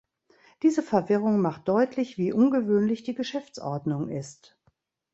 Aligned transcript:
Diese 0.63 0.81
Verwirrung 0.81 1.41
macht 1.41 1.67
deutlich, 1.67 2.17
wie 2.17 2.33
ungewöhnlich 2.33 3.03
die 3.03 3.13
Geschäftsordnung 3.13 4.09
ist. 4.09 4.57